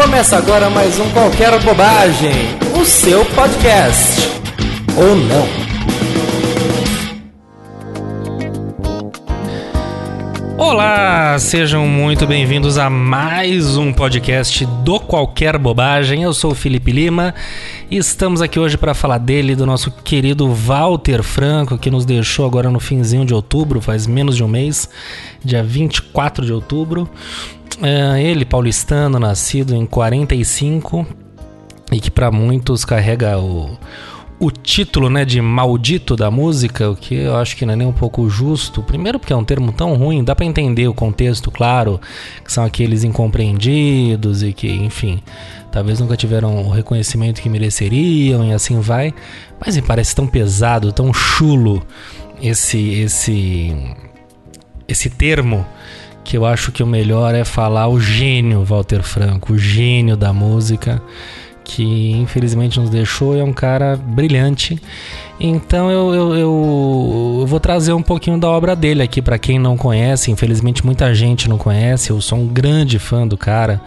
[0.00, 4.30] Começa agora mais um Qualquer Bobagem, o seu podcast.
[4.96, 5.68] Ou não.
[10.56, 16.22] Olá, sejam muito bem-vindos a mais um podcast do Qualquer Bobagem.
[16.22, 17.34] Eu sou o Felipe Lima
[17.90, 22.46] e estamos aqui hoje para falar dele, do nosso querido Walter Franco, que nos deixou
[22.46, 24.88] agora no finzinho de outubro, faz menos de um mês,
[25.44, 27.08] dia 24 de outubro.
[27.80, 31.06] É, ele, paulistano, nascido em 45
[31.92, 33.78] e que para muitos carrega o
[34.40, 37.86] o título né, de maldito da música, o que eu acho que não é nem
[37.86, 38.82] um pouco justo.
[38.82, 42.00] Primeiro, porque é um termo tão ruim, dá para entender o contexto, claro,
[42.44, 45.20] que são aqueles incompreendidos e que, enfim,
[45.72, 49.12] talvez nunca tiveram o reconhecimento que mereceriam e assim vai.
[49.58, 51.82] Mas me parece tão pesado, tão chulo
[52.40, 53.74] esse, esse,
[54.86, 55.66] esse termo
[56.28, 60.30] que eu acho que o melhor é falar o gênio Walter Franco, o gênio da
[60.30, 61.00] música
[61.64, 64.78] que infelizmente nos deixou, é um cara brilhante.
[65.40, 69.58] Então eu, eu, eu, eu vou trazer um pouquinho da obra dele aqui para quem
[69.58, 70.30] não conhece.
[70.30, 72.10] Infelizmente muita gente não conhece.
[72.10, 73.80] Eu sou um grande fã do cara.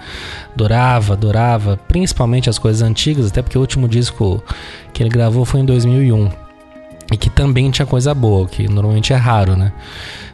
[0.52, 4.44] Adorava, adorava, principalmente as coisas antigas, até porque o último disco
[4.92, 6.28] que ele gravou foi em 2001
[7.12, 9.72] e que também tinha coisa boa, que normalmente é raro, né?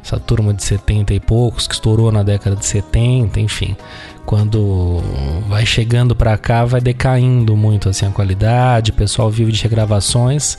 [0.07, 3.75] Essa turma de 70 e poucos que estourou na década de 70, enfim
[4.27, 5.01] quando
[5.47, 10.57] vai chegando para cá vai decaindo muito assim a qualidade, o pessoal vive de regravações.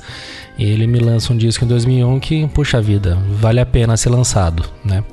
[0.56, 4.08] E ele me lança um disco em 2001 que, puxa vida, vale a pena ser
[4.08, 5.04] lançado, né?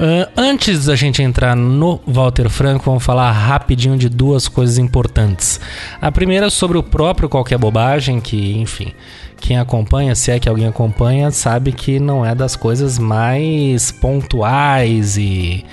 [0.00, 5.60] Uh, antes da gente entrar no Walter Franco, vamos falar rapidinho de duas coisas importantes.
[6.00, 8.94] A primeira é sobre o próprio Qualquer Bobagem, que, enfim,
[9.36, 15.18] quem acompanha, se é que alguém acompanha, sabe que não é das coisas mais pontuais
[15.18, 15.66] e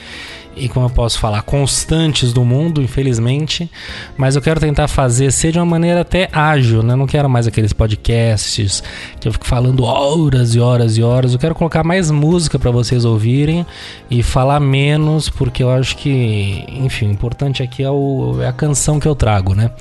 [0.59, 3.69] e como eu posso falar, constantes do mundo, infelizmente,
[4.17, 6.93] mas eu quero tentar fazer ser de uma maneira até ágil, né?
[6.93, 8.83] Eu não quero mais aqueles podcasts
[9.19, 11.33] que eu fico falando horas e horas e horas.
[11.33, 13.65] Eu quero colocar mais música para vocês ouvirem
[14.09, 18.53] e falar menos, porque eu acho que, enfim, o importante aqui é, o, é a
[18.53, 19.71] canção que eu trago, né?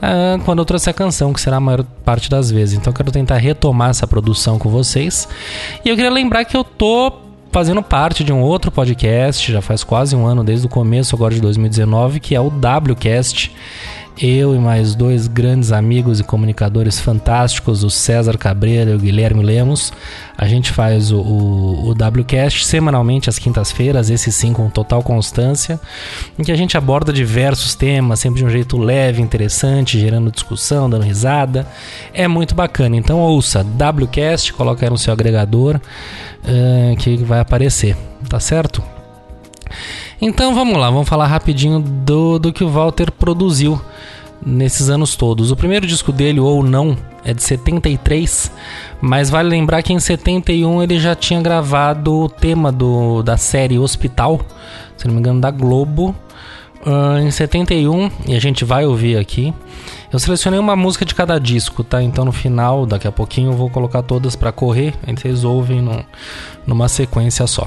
[0.00, 2.78] Ah, quando eu trouxe a canção, que será a maior parte das vezes.
[2.78, 5.28] Então eu quero tentar retomar essa produção com vocês.
[5.84, 7.25] E eu queria lembrar que eu tô
[7.56, 11.34] fazendo parte de um outro podcast, já faz quase um ano desde o começo agora
[11.34, 13.50] de 2019, que é o WCast.
[14.18, 19.42] Eu e mais dois grandes amigos e comunicadores fantásticos, o César Cabreira e o Guilherme
[19.44, 19.92] Lemos.
[20.38, 25.78] A gente faz o, o, o WCast semanalmente às quintas-feiras, esse sim com total constância,
[26.38, 30.88] em que a gente aborda diversos temas, sempre de um jeito leve, interessante, gerando discussão,
[30.88, 31.66] dando risada.
[32.14, 32.96] É muito bacana.
[32.96, 37.94] Então ouça WCast, coloca aí no seu agregador uh, que vai aparecer,
[38.30, 38.82] tá certo?
[40.20, 43.80] Então vamos lá, vamos falar rapidinho do, do que o Walter produziu
[44.44, 45.50] nesses anos todos.
[45.50, 48.50] O primeiro disco dele, ou não, é de 73,
[49.00, 53.78] mas vale lembrar que em 71 ele já tinha gravado o tema do, da série
[53.78, 54.40] Hospital,
[54.96, 56.14] se não me engano, da Globo.
[56.86, 59.52] Uh, em 71, e a gente vai ouvir aqui.
[60.12, 62.00] Eu selecionei uma música de cada disco, tá?
[62.00, 65.82] Então no final, daqui a pouquinho, eu vou colocar todas para correr, aí vocês ouvem
[65.82, 66.04] no,
[66.64, 67.66] numa sequência só.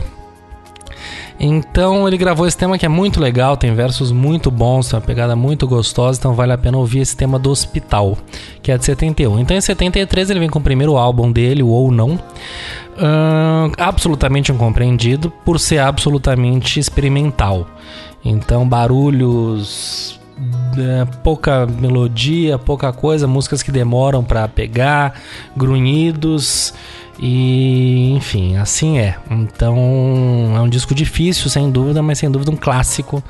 [1.39, 5.05] Então ele gravou esse tema que é muito legal, tem versos muito bons, tem uma
[5.05, 8.17] pegada muito gostosa, então vale a pena ouvir esse tema do Hospital,
[8.61, 9.39] que é de 71.
[9.39, 14.51] Então em 73 ele vem com o primeiro álbum dele, o Ou Não, uh, absolutamente
[14.51, 17.65] incompreendido por ser absolutamente experimental.
[18.23, 20.19] Então barulhos
[20.77, 25.21] é, pouca melodia, pouca coisa, músicas que demoram para pegar,
[25.55, 26.73] grunhidos
[27.19, 29.17] e enfim, assim é.
[29.29, 29.75] Então
[30.55, 33.21] é um disco difícil, sem dúvida, mas sem dúvida um clássico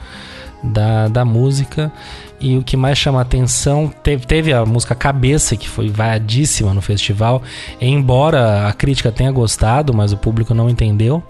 [0.63, 1.91] da, da música.
[2.39, 6.81] E o que mais chama atenção, teve, teve a música Cabeça, que foi vaiadíssima no
[6.81, 7.41] festival,
[7.81, 11.21] embora a crítica tenha gostado, mas o público não entendeu.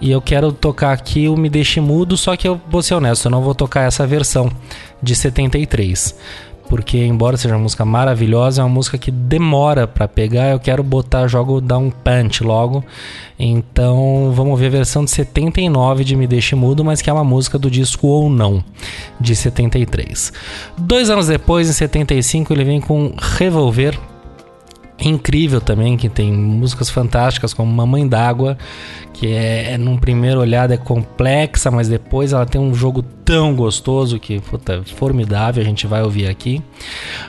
[0.00, 3.24] E eu quero tocar aqui o Me Deixe Mudo, só que eu vou ser honesto,
[3.24, 4.48] eu não vou tocar essa versão
[5.02, 6.14] de 73
[6.68, 10.50] porque embora seja uma música maravilhosa, é uma música que demora para pegar.
[10.50, 12.84] Eu quero botar, jogo dar um punch logo.
[13.38, 17.24] Então, vamos ver a versão de 79 de Me Deixe Mudo, mas que é uma
[17.24, 18.64] música do disco Ou Não,
[19.20, 20.32] de 73.
[20.78, 23.98] Dois anos depois, em 75, ele vem com Revolver,
[25.08, 28.56] incrível também, que tem músicas fantásticas como Mamãe d'Água,
[29.12, 33.54] que é, é, num primeiro olhado é complexa, mas depois ela tem um jogo tão
[33.54, 36.62] gostoso que puta, formidável, a gente vai ouvir aqui.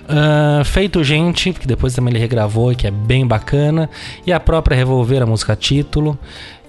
[0.04, 3.90] Uh, Feito Gente, que depois também ele regravou e que é bem bacana,
[4.26, 6.18] e a própria Revolver, a música título.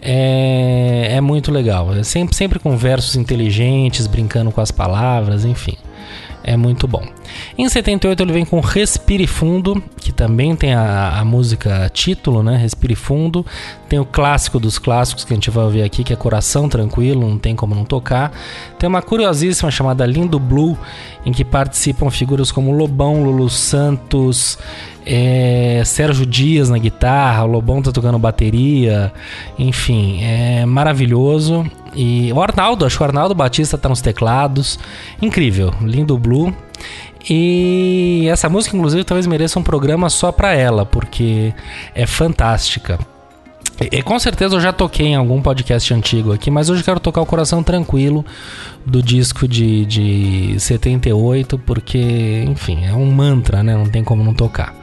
[0.00, 1.94] É, é muito legal.
[1.94, 5.76] É sempre, sempre com versos inteligentes, brincando com as palavras, enfim.
[6.46, 7.02] É muito bom.
[7.58, 12.56] Em 78 ele vem com Respire Fundo, que também tem a, a, música título, né?
[12.56, 13.44] Respire Fundo.
[13.88, 17.28] Tem o clássico dos clássicos que a gente vai ouvir aqui, que é Coração Tranquilo,
[17.28, 18.30] não tem como não tocar.
[18.78, 20.78] Tem uma curiosíssima chamada Lindo Blue,
[21.26, 24.56] em que participam figuras como Lobão, Lulu Santos,
[25.04, 29.12] é, Sérgio Dias na guitarra, o Lobão tá tocando bateria,
[29.58, 31.68] enfim, é maravilhoso.
[31.96, 34.78] E o Arnaldo, acho que o Arnaldo Batista tá nos teclados.
[35.20, 36.54] Incrível, lindo blue.
[37.28, 41.52] E essa música, inclusive, talvez mereça um programa só pra ela, porque
[41.94, 42.98] é fantástica.
[43.80, 47.20] E, com certeza eu já toquei em algum podcast antigo aqui, mas hoje quero tocar
[47.20, 48.24] o Coração Tranquilo
[48.86, 53.74] do disco de, de 78, porque, enfim, é um mantra, né?
[53.76, 54.74] Não tem como não tocar.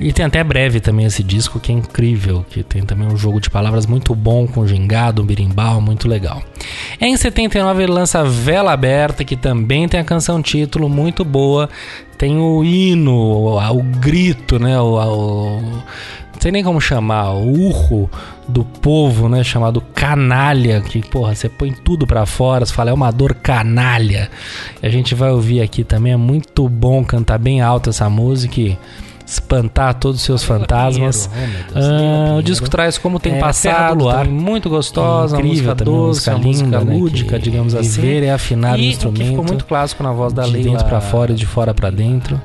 [0.00, 3.38] E tem até breve também esse disco que é incrível, que tem também um jogo
[3.38, 6.42] de palavras muito bom com gingado, um birimbau, muito legal.
[6.98, 11.68] Em 79 ele lança Vela Aberta, que também tem a canção título muito boa.
[12.16, 14.80] Tem o hino, o, o grito, né?
[14.80, 18.10] O, o, não sei nem como chamar, o urro
[18.48, 19.44] do povo, né?
[19.44, 24.30] Chamado canalha, que porra, você põe tudo para fora, você fala é uma dor canalha.
[24.82, 28.58] E a gente vai ouvir aqui também, é muito bom cantar bem alto essa música.
[28.58, 28.78] E,
[29.30, 31.30] espantar todos os seus fantasmas.
[31.74, 36.36] ah, o disco traz como tem é, passado, luar, muito gostosa, incrível, música doce, música
[36.36, 38.00] linda, né, lúdica, que digamos assim.
[38.00, 39.28] Ver é afinar e o instrumento.
[39.28, 41.90] ficou muito clássico na voz da Leila, de dentro para fora e de fora para
[41.90, 42.40] dentro.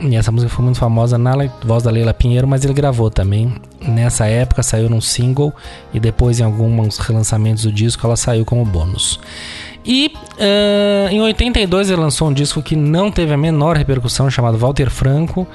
[0.00, 1.32] E essa música foi muito famosa na
[1.64, 3.52] voz da Leila Pinheiro, mas ele gravou também.
[3.80, 5.52] Nessa época saiu num single
[5.92, 9.18] e depois em alguns relançamentos do disco ela saiu como bônus.
[9.84, 14.58] E uh, em 82 ele lançou um disco que não teve a menor repercussão, chamado
[14.58, 15.46] Walter Franco,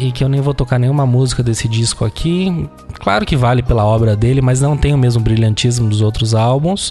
[0.00, 2.66] e que eu nem vou tocar nenhuma música desse disco aqui.
[3.00, 6.90] Claro que vale pela obra dele, mas não tem o mesmo brilhantismo dos outros álbuns.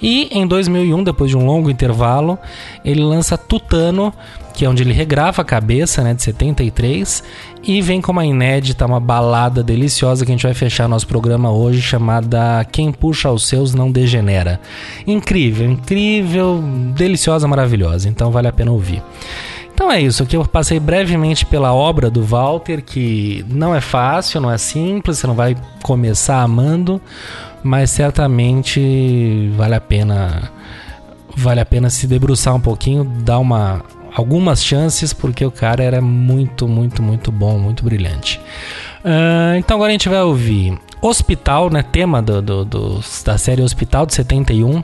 [0.00, 2.38] E em 2001, depois de um longo intervalo,
[2.84, 4.12] ele lança Tutano,
[4.52, 7.22] que é onde ele regrava a cabeça, né, de 73,
[7.62, 11.50] e vem com uma inédita, uma balada deliciosa que a gente vai fechar nosso programa
[11.50, 14.60] hoje, chamada Quem Puxa os Seus Não Degenera.
[15.06, 16.62] Incrível, incrível,
[16.94, 19.02] deliciosa, maravilhosa, então vale a pena ouvir.
[19.80, 24.38] Então é isso, aqui eu passei brevemente pela obra do Walter, que não é fácil,
[24.38, 27.00] não é simples, você não vai começar amando,
[27.62, 30.52] mas certamente vale a pena
[31.34, 33.82] vale a pena se debruçar um pouquinho, dar uma
[34.14, 38.38] algumas chances, porque o cara era muito, muito, muito bom, muito brilhante.
[39.02, 41.82] Uh, então agora a gente vai ouvir Hospital, né?
[41.82, 44.82] Tema do, do, do, da série Hospital de 71.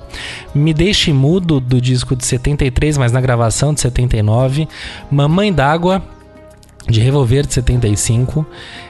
[0.54, 4.68] Me Deixe Mudo do disco de 73, mas na gravação de 79.
[5.10, 6.02] Mamãe d'Água
[6.88, 8.46] de Revolver de 75.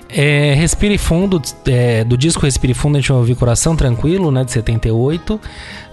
[0.08, 4.44] É, Respire Fundo, é, do disco Respire Fundo a gente vai ouvir Coração Tranquilo, né,
[4.44, 5.40] de 78.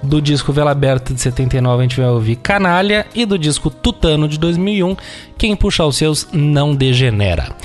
[0.03, 3.05] Do disco Vela Aberta de 79 a gente vai ouvir Canalha.
[3.15, 4.95] E do disco Tutano de 2001,
[5.37, 7.55] Quem Puxa os Seus Não Degenera.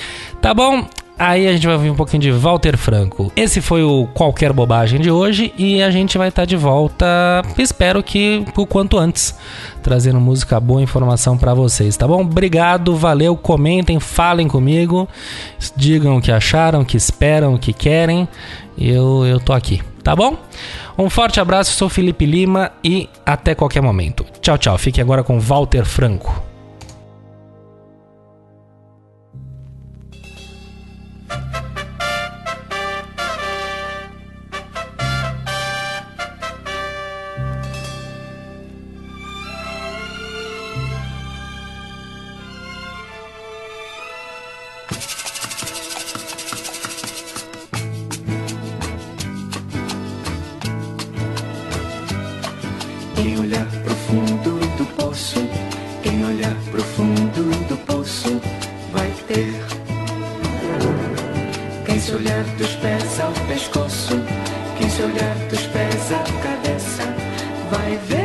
[0.40, 0.86] Tá bom?
[1.18, 3.32] Aí a gente vai ouvir um pouquinho de Walter Franco.
[3.34, 7.06] Esse foi o Qualquer Bobagem de hoje e a gente vai estar tá de volta,
[7.58, 9.34] espero que o quanto antes,
[9.82, 12.20] trazendo música boa, informação para vocês, tá bom?
[12.20, 15.08] Obrigado, valeu, comentem, falem comigo,
[15.74, 18.28] digam o que acharam, o que esperam, o que querem.
[18.78, 20.36] Eu, eu tô aqui, tá bom?
[20.96, 24.24] Um forte abraço, sou Felipe Lima e até qualquer momento.
[24.40, 24.78] Tchau, tchau.
[24.78, 26.47] Fique agora com Walter Franco.
[59.28, 59.58] Cima
[60.78, 62.00] do mundo, quem
[66.78, 68.17] passar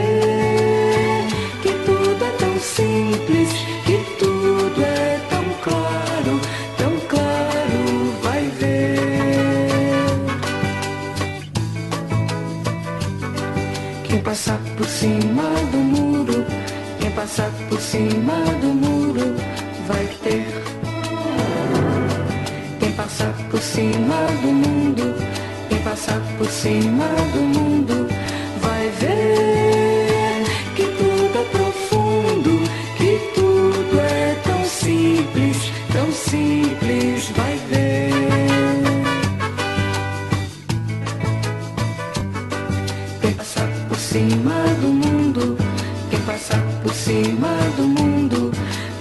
[46.83, 47.47] por cima
[47.77, 48.51] do mundo.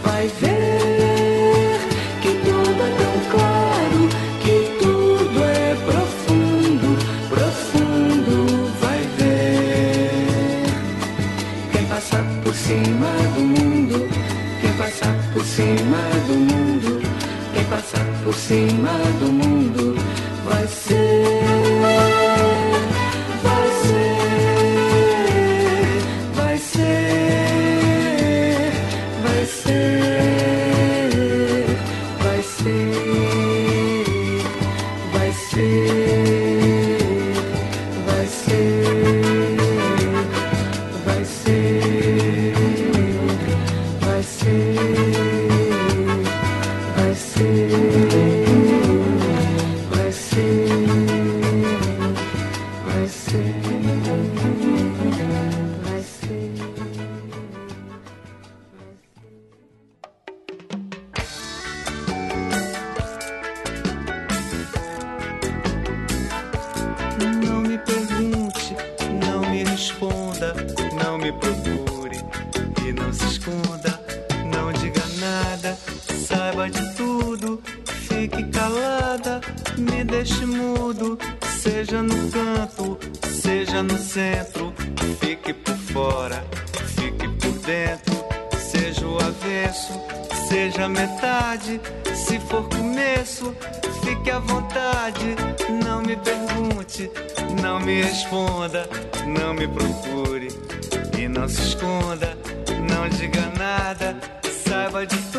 [0.04, 1.80] Vai ver
[2.22, 4.08] que tudo é tão claro,
[4.40, 6.96] que tudo é profundo,
[7.28, 8.36] profundo.
[8.80, 10.64] Vai ver
[11.72, 14.08] quem passar por cima do mundo,
[14.60, 15.98] quem passar por cima
[16.28, 17.02] do mundo,
[17.52, 19.91] quem passar por cima do mundo.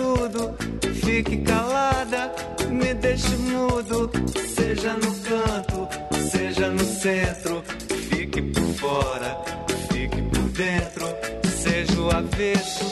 [0.04, 0.54] Tudo,
[1.06, 2.30] fique calada,
[2.70, 4.12] me deixe mudo,
[4.54, 5.88] seja no canto,
[6.30, 7.64] seja no centro,
[8.10, 9.38] fique por fora,
[9.90, 11.08] fique por dentro,
[11.48, 12.86] seja o avesso,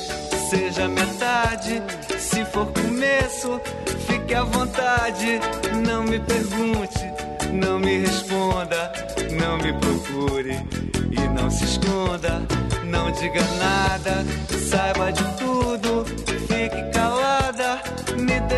[0.50, 1.84] seja metade,
[2.18, 3.60] se for começo,
[4.08, 5.42] fique à vontade,
[5.86, 7.04] não me pergunte,
[7.52, 8.94] não me responda,
[9.38, 10.56] não me procure
[11.12, 12.42] e não se esconda,
[12.86, 14.26] não diga nada,
[14.70, 15.91] saiba de tudo,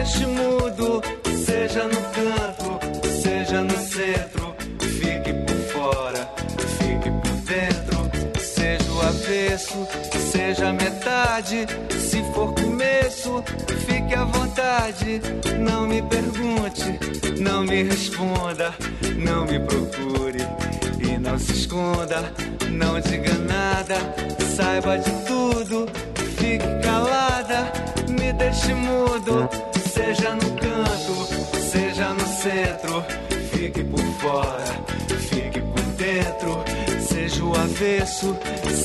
[0.04, 1.02] deixe mudo,
[1.46, 2.78] seja no canto,
[3.22, 4.54] seja no centro,
[5.00, 6.30] fique por fora,
[6.78, 9.88] fique por dentro, seja o avesso,
[10.30, 13.42] seja a metade, se for começo,
[13.88, 15.22] fique à vontade,
[15.58, 17.00] não me pergunte,
[17.40, 18.74] não me responda,
[19.16, 20.46] não me procure
[21.00, 22.30] e não se esconda,
[22.70, 23.96] não diga nada,
[24.54, 25.88] saiba de tudo,
[26.38, 27.72] fique calada,
[28.10, 29.50] me deixe mudo,
[33.63, 34.65] fique por fora,
[35.29, 36.62] fique por dentro,
[37.00, 38.36] seja o avesso,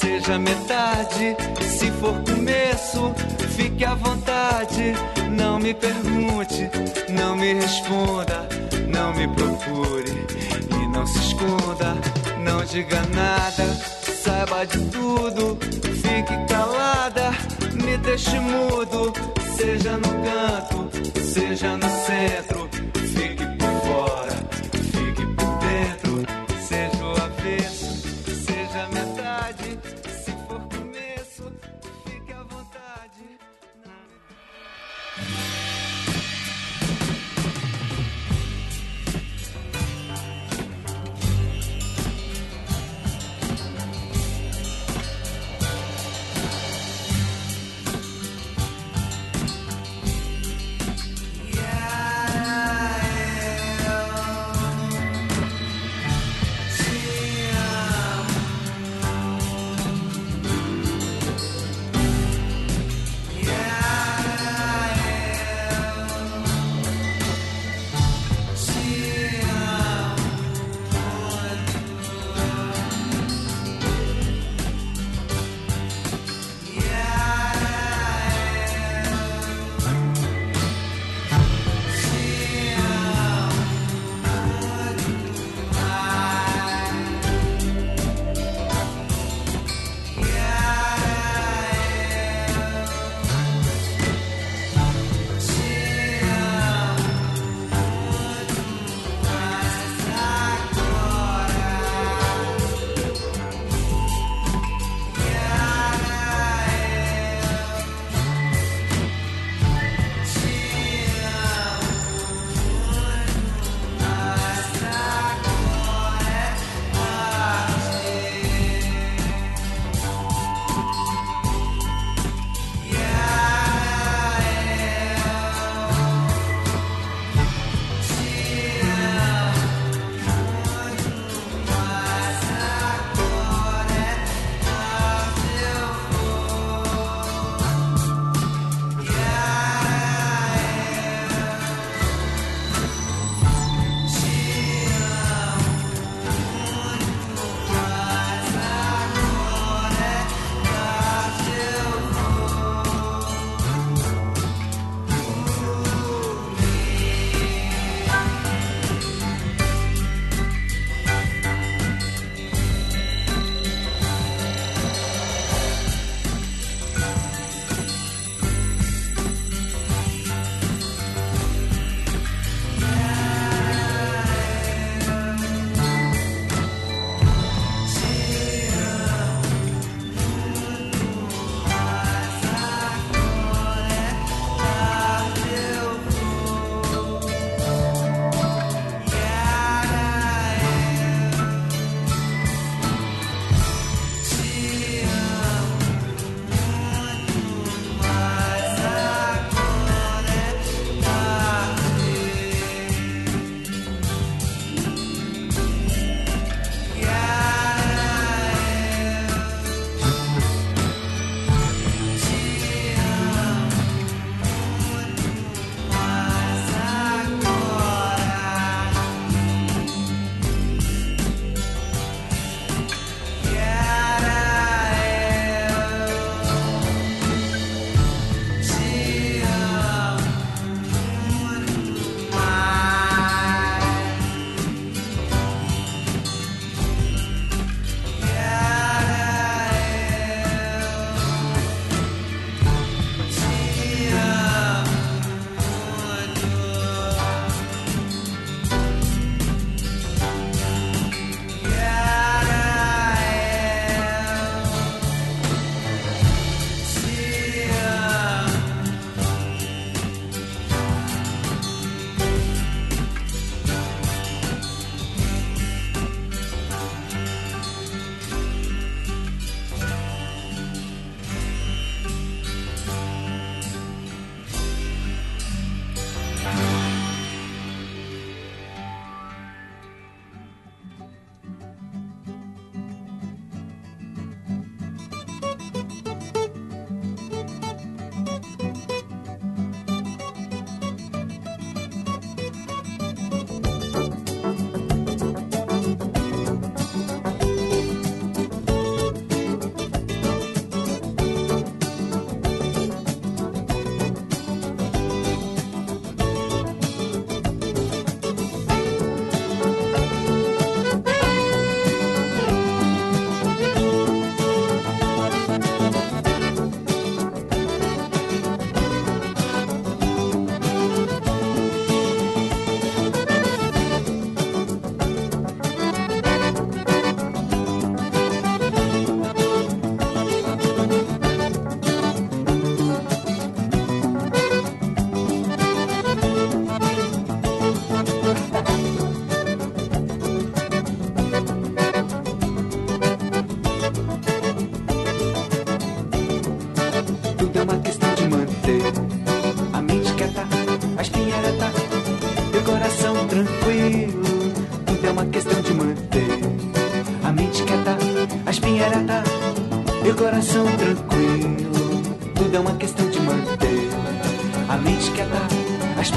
[0.00, 3.12] seja metade, se for começo,
[3.56, 4.94] fique à vontade,
[5.32, 6.70] não me pergunte,
[7.08, 8.48] não me responda,
[8.86, 10.28] não me procure.
[10.70, 11.96] E não se esconda,
[12.38, 13.74] não diga nada,
[14.22, 15.58] saiba de tudo,
[15.96, 17.32] fique calada,
[17.74, 19.12] me deixe mudo,
[19.56, 20.88] seja no canto,
[21.20, 22.67] seja no centro,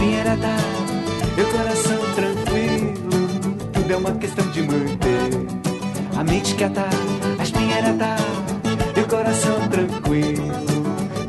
[0.01, 0.55] a espinha ereta
[1.37, 2.93] e o coração tranquilo.
[3.71, 6.17] Tudo é uma questão de manter.
[6.17, 6.85] A mente quieta,
[7.37, 8.15] a espinha ereta
[8.97, 10.47] e o coração tranquilo.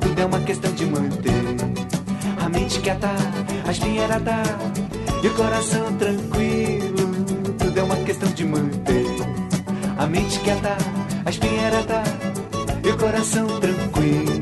[0.00, 1.44] Tudo é uma questão de manter.
[2.42, 3.10] A mente quieta,
[3.66, 4.42] a espinha ereta
[5.22, 6.96] e o coração tranquilo.
[7.58, 9.06] Tudo é uma questão de manter.
[9.98, 10.76] A mente quieta,
[11.26, 12.02] a espinha ereta
[12.82, 14.41] e o coração tranquilo.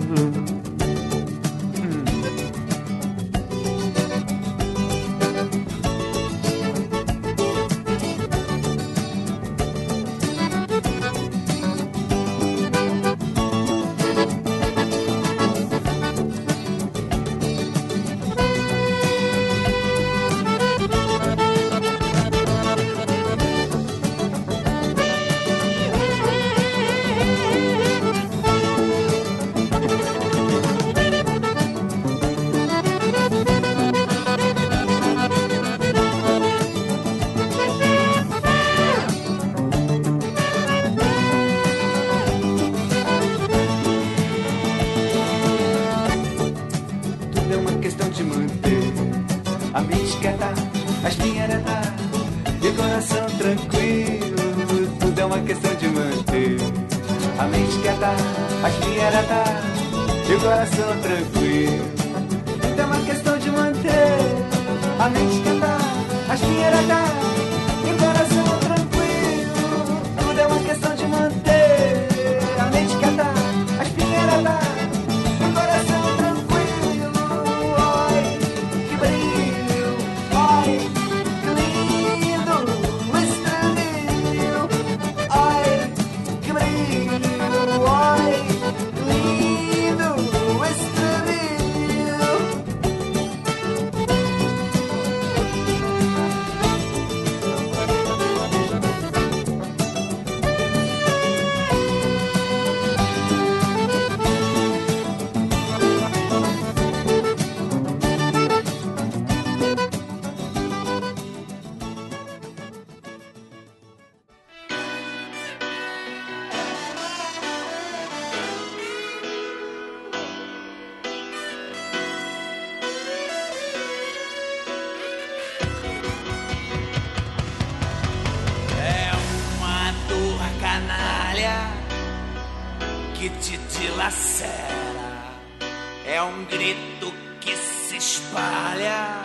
[138.00, 139.22] Espalha.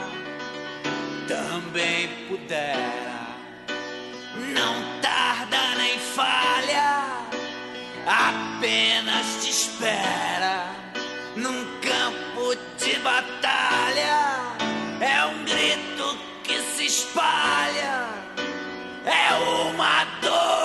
[1.27, 3.15] Também pudera.
[4.53, 7.05] Não tarda nem falha.
[8.05, 10.75] Apenas te espera
[11.35, 14.55] num campo de batalha.
[14.99, 18.25] É um grito que se espalha
[19.05, 19.33] é
[19.69, 20.64] uma dor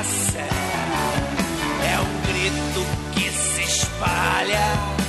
[0.00, 0.46] dilacera.
[1.84, 4.99] É um grito que se espalha.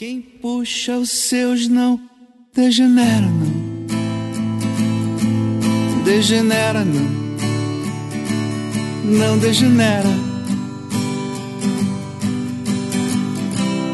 [0.00, 2.00] Quem puxa os seus não
[2.54, 3.84] degenera, não.
[6.04, 7.04] Degenera, não.
[9.04, 10.08] Não degenera.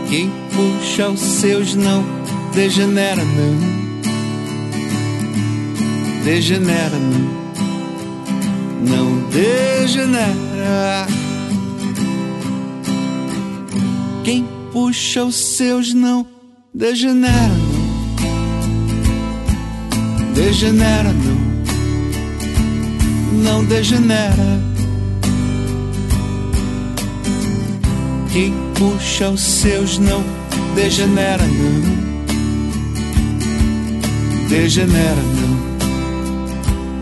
[0.08, 2.04] Quem puxa os seus não
[2.54, 3.58] degenera, não.
[6.22, 7.18] Degenera, não.
[8.88, 11.08] Não degenera.
[14.22, 16.26] Quem puxa os seus não
[16.74, 17.86] degenera, não.
[20.34, 21.40] Degenera, não.
[23.42, 24.60] Não degenera.
[28.30, 30.22] Quem puxa os seus não
[30.74, 31.80] degenera, não.
[34.50, 35.56] Degenera, não.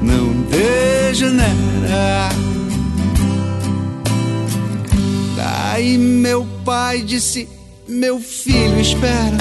[0.00, 2.28] Não degenera.
[5.34, 7.48] Daí meu pai disse:
[7.86, 9.36] Meu filho, espera.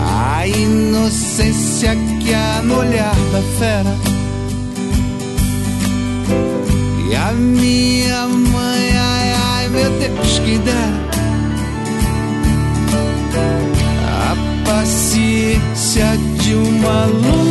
[0.00, 3.96] A inocência que há no olhar da fera.
[7.08, 11.06] E a minha mãe, ai, ai, meu Deus, que dera.
[14.04, 14.34] A
[14.68, 17.46] paciência de uma longa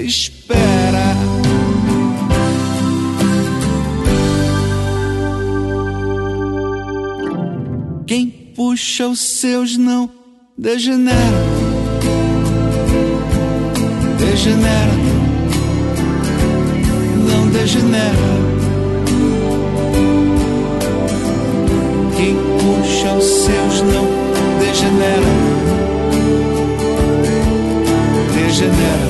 [0.00, 1.37] espera.
[8.78, 10.08] Puxa os seus não
[10.56, 11.42] degenera.
[14.20, 14.92] Degenera.
[17.28, 18.28] Não degenera.
[22.16, 24.06] Quem puxa os seus não
[24.60, 25.32] degenera.
[28.32, 29.07] Degenera.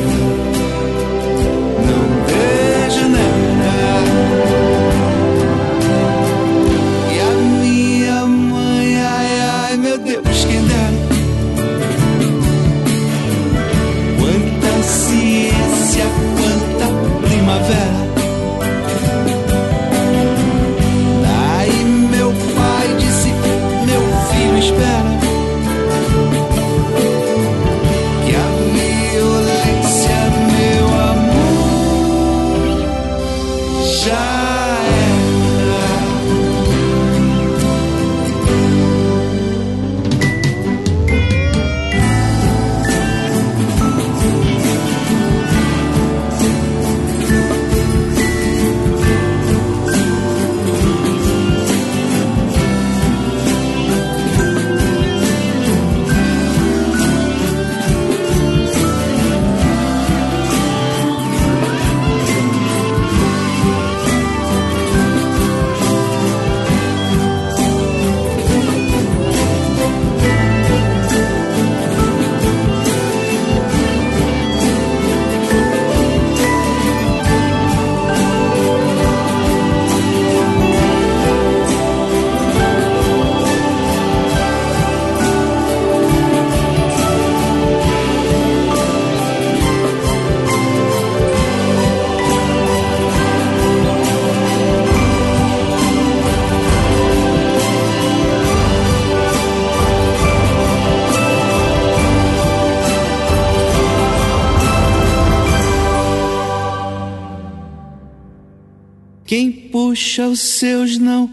[110.18, 111.31] Puxa os seus não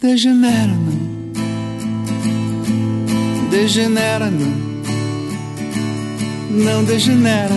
[0.00, 1.32] degenera, não.
[3.50, 4.70] Degenera, não.
[6.50, 7.56] Não degenera.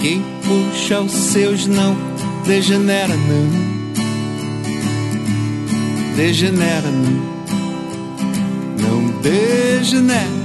[0.00, 1.96] Quem puxa os seus não
[2.44, 3.72] degenera, não.
[6.16, 7.22] degenera, não,
[8.82, 10.41] não degenera.